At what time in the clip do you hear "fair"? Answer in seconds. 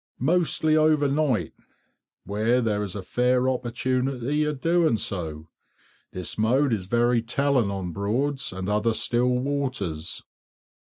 3.03-3.47